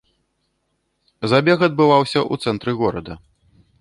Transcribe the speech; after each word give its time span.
Забег 1.33 1.59
адбываўся 1.67 2.19
ў 2.31 2.47
цэнтры 2.47 2.71
горада. 2.81 3.13